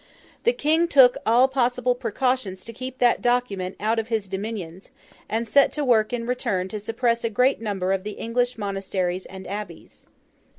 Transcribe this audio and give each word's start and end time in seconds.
The 0.45 0.51
King 0.53 0.87
took 0.87 1.17
all 1.27 1.47
possible 1.47 1.93
precautions 1.93 2.65
to 2.65 2.73
keep 2.73 2.97
that 2.97 3.21
document 3.21 3.75
out 3.79 3.99
of 3.99 4.07
his 4.07 4.27
dominions, 4.27 4.89
and 5.29 5.47
set 5.47 5.71
to 5.73 5.85
work 5.85 6.11
in 6.11 6.25
return 6.25 6.67
to 6.69 6.79
suppress 6.79 7.23
a 7.23 7.29
great 7.29 7.61
number 7.61 7.91
of 7.93 8.03
the 8.03 8.13
English 8.13 8.57
monasteries 8.57 9.27
and 9.27 9.45
abbeys. 9.45 10.07